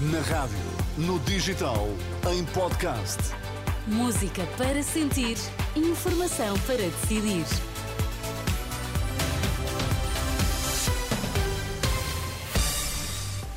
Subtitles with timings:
[0.00, 0.56] Na rádio,
[0.96, 1.88] no digital,
[2.32, 3.18] em podcast.
[3.84, 5.36] Música para sentir,
[5.74, 7.44] informação para decidir.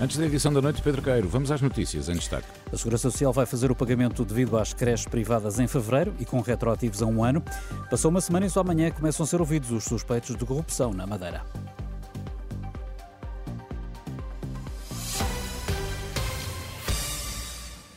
[0.00, 2.48] Antes da edição da noite, Pedro Queiro, vamos às notícias em destaque.
[2.72, 6.40] A Segurança Social vai fazer o pagamento devido às creches privadas em fevereiro e com
[6.40, 7.44] retroativos a um ano.
[7.88, 11.06] Passou uma semana e só amanhã começam a ser ouvidos os suspeitos de corrupção na
[11.06, 11.44] Madeira.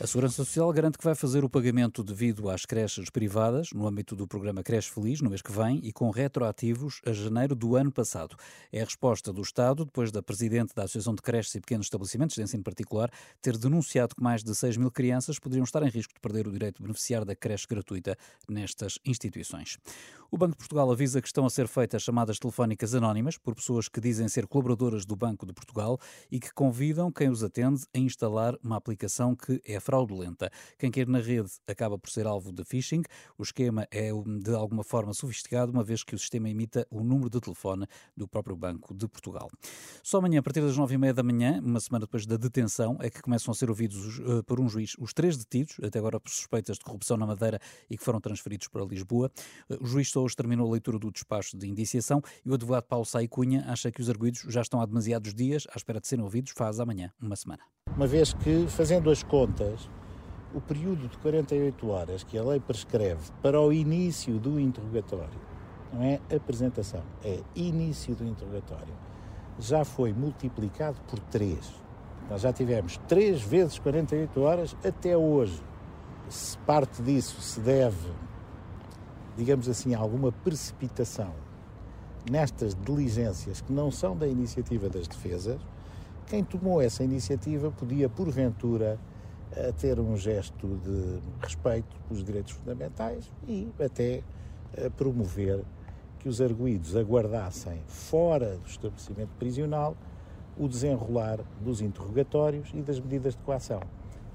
[0.08, 4.26] Segurança Social garante que vai fazer o pagamento devido às creches privadas no âmbito do
[4.26, 8.34] programa Creche Feliz no mês que vem e com retroativos a janeiro do ano passado.
[8.72, 12.36] É a resposta do Estado depois da Presidente da Associação de Creches e Pequenos Estabelecimentos
[12.36, 13.10] de Ensino Particular
[13.42, 16.52] ter denunciado que mais de 6 mil crianças poderiam estar em risco de perder o
[16.52, 18.16] direito de beneficiar da creche gratuita
[18.48, 19.76] nestas instituições.
[20.30, 23.88] O Banco de Portugal avisa que estão a ser feitas chamadas telefónicas anónimas por pessoas
[23.88, 25.98] que dizem ser colaboradoras do Banco de Portugal
[26.30, 30.50] e que convidam quem os atende a instalar uma aplicação que é fraudulenta.
[30.78, 33.04] Quem quer na rede acaba por ser alvo de phishing.
[33.38, 34.10] O esquema é
[34.42, 38.28] de alguma forma sofisticado, uma vez que o sistema imita o número de telefone do
[38.28, 39.48] próprio Banco de Portugal.
[40.02, 42.98] Só amanhã, a partir das nove e meia da manhã, uma semana depois da detenção,
[43.00, 46.20] é que começam a ser ouvidos uh, por um juiz os três detidos, até agora
[46.20, 47.58] por suspeitas de corrupção na Madeira
[47.88, 49.32] e que foram transferidos para Lisboa.
[49.70, 53.04] Uh, o juiz hoje terminou a leitura do despacho de indiciação e o advogado Paulo
[53.04, 56.24] Sai Cunha acha que os arguídos já estão há demasiados dias à espera de serem
[56.24, 57.62] ouvidos, faz amanhã uma semana.
[57.96, 59.88] Uma vez que, fazendo as contas,
[60.54, 65.40] o período de 48 horas que a lei prescreve para o início do interrogatório,
[65.92, 68.94] não é apresentação, é início do interrogatório,
[69.58, 71.58] já foi multiplicado por 3.
[72.30, 75.60] Nós já tivemos 3 vezes 48 horas até hoje.
[76.28, 78.12] Se parte disso se deve
[79.38, 81.32] digamos assim, alguma precipitação
[82.28, 85.60] nestas diligências que não são da iniciativa das defesas,
[86.26, 88.98] quem tomou essa iniciativa podia, porventura,
[89.52, 94.22] eh, ter um gesto de respeito pelos direitos fundamentais e até
[94.74, 95.64] eh, promover
[96.18, 99.96] que os arguídos aguardassem fora do estabelecimento prisional
[100.58, 103.80] o desenrolar dos interrogatórios e das medidas de coação.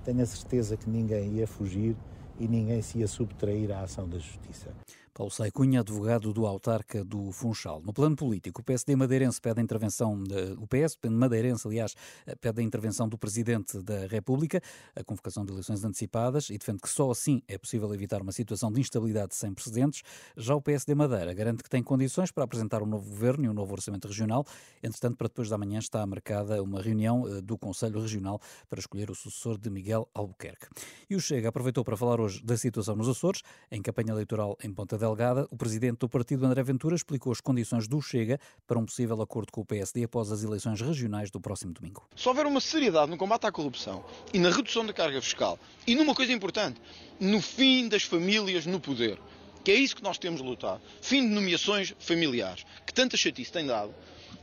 [0.06, 1.97] Tenho a certeza que ninguém ia fugir
[2.39, 4.69] e ninguém se ia subtrair à ação da Justiça.
[5.13, 7.84] Paulo Sai Cunha, advogado do autarca do Funchal.
[7.85, 11.96] No plano político, o PSD madeirense pede a intervenção, de, o PS madeirense, aliás,
[12.41, 14.59] pede a intervenção do Presidente da República,
[14.96, 18.72] a convocação de eleições antecipadas e defende que só assim é possível evitar uma situação
[18.72, 20.01] de instabilidade sem precedentes.
[20.35, 23.53] Já o PSD Madeira garante que tem condições para apresentar um novo governo e um
[23.53, 24.44] novo orçamento regional.
[24.81, 29.12] Entretanto, para depois da manhã está marcada uma reunião eh, do Conselho Regional para escolher
[29.12, 30.66] o sucessor de Miguel Albuquerque.
[31.07, 34.74] E o Chega aproveitou para falar hoje da situação nos Açores, em campanha eleitoral em
[34.74, 38.85] Ponta Delgada, o presidente do partido, André Ventura, explicou as condições do Chega para um
[38.85, 42.07] possível acordo com o PSD após as eleições regionais do próximo domingo.
[42.15, 45.93] Se houver uma seriedade no combate à corrupção e na redução da carga fiscal e
[45.93, 46.81] numa coisa importante,
[47.19, 49.19] no fim das famílias no poder,
[49.61, 53.51] que é isso que nós temos de lutar, fim de nomeações familiares, que tanta chatice
[53.51, 53.93] tem dado,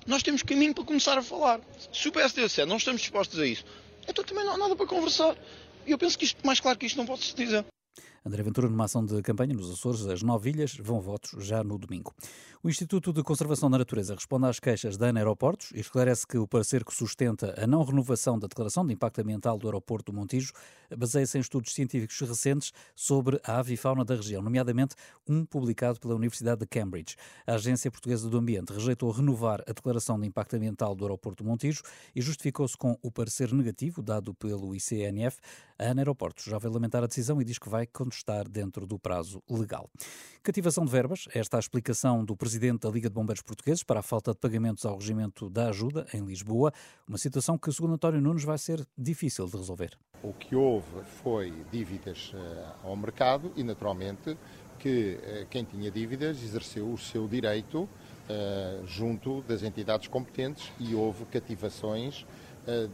[0.06, 1.62] nós temos caminho para começar a falar.
[1.90, 3.64] Se o PSD disser não estamos dispostos a isso,
[4.06, 5.34] então também não há nada para conversar.
[5.86, 7.64] E eu penso que isto, mais claro que isto não pode se dizer.
[8.24, 11.78] André Ventura, numa ação de campanha nos Açores, as nove ilhas vão votos já no
[11.78, 12.14] domingo.
[12.62, 16.36] O Instituto de Conservação da Natureza responde às queixas da ANA Aeroportos e esclarece que
[16.36, 20.18] o parecer que sustenta a não renovação da declaração de impacto ambiental do aeroporto do
[20.18, 20.52] Montijo
[20.94, 24.94] baseia-se em estudos científicos recentes sobre a avifauna da região, nomeadamente
[25.26, 27.16] um publicado pela Universidade de Cambridge.
[27.46, 31.48] A Agência Portuguesa do Ambiente rejeitou renovar a declaração de impacto ambiental do aeroporto do
[31.48, 31.82] Montijo
[32.14, 35.38] e justificou-se com o parecer negativo dado pelo ICNF.
[35.80, 38.98] A ANA Aeroportos já vai lamentar a decisão e diz que vai contestar dentro do
[38.98, 39.88] prazo legal.
[40.42, 44.00] Cativação de verbas, esta é a explicação do presidente da Liga de Bombeiros Portugueses para
[44.00, 46.70] a falta de pagamentos ao regimento da ajuda em Lisboa,
[47.08, 49.96] uma situação que, segundo António Nunes, vai ser difícil de resolver.
[50.22, 54.36] O que houve foi dívidas uh, ao mercado e, naturalmente,
[54.78, 60.94] que uh, quem tinha dívidas exerceu o seu direito uh, junto das entidades competentes e
[60.94, 62.26] houve cativações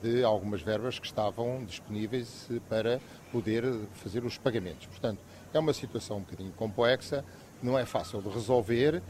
[0.02, 3.00] de algumas verbas que estavam disponíveis para
[3.32, 3.64] poder
[3.94, 4.86] fazer os pagamentos.
[4.86, 5.20] Portanto,
[5.52, 7.24] é uma situação um bocadinho complexa,
[7.62, 9.02] não é fácil de resolver,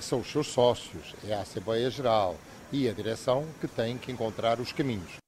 [0.00, 2.36] são os seus sócios, é a Assembleia Geral
[2.72, 5.18] e a direção que têm que encontrar os caminhos.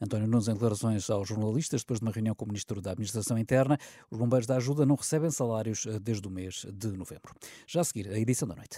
[0.00, 3.36] António Nunes, em declarações aos jornalistas, depois de uma reunião com o Ministro da Administração
[3.36, 3.76] Interna,
[4.08, 7.34] os bombeiros da ajuda não recebem salários desde o mês de novembro.
[7.66, 8.76] Já a seguir, a edição da noite.